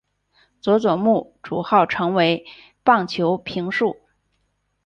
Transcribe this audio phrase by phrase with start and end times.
[0.61, 2.43] 佐佐木主浩成为
[2.83, 3.97] 棒球评述。